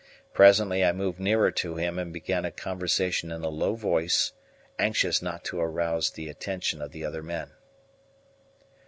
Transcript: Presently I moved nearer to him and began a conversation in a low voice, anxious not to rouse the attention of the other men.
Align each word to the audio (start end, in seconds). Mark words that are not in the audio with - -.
Presently 0.33 0.83
I 0.83 0.93
moved 0.93 1.19
nearer 1.19 1.51
to 1.51 1.75
him 1.75 1.99
and 1.99 2.11
began 2.11 2.43
a 2.43 2.49
conversation 2.49 3.31
in 3.31 3.43
a 3.43 3.49
low 3.49 3.75
voice, 3.75 4.31
anxious 4.79 5.21
not 5.21 5.43
to 5.43 5.59
rouse 5.61 6.09
the 6.09 6.27
attention 6.27 6.81
of 6.81 6.91
the 6.91 7.05
other 7.05 7.21
men. 7.21 7.51